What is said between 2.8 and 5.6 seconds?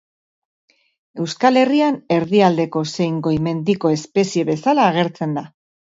zein goi-mendiko espezie bezala agertzen da.